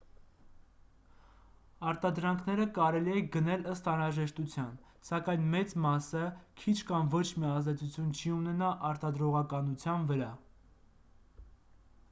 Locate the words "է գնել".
3.17-3.65